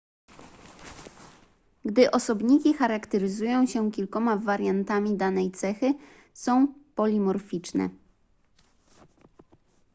gdy 1.85 2.11
osobniki 2.11 2.73
charakteryzują 2.73 3.65
się 3.65 3.91
kilkoma 3.91 4.37
wariantami 4.37 5.17
danej 5.17 5.51
cechy 5.51 5.93
są 6.33 6.67
polimorficzne 6.95 7.89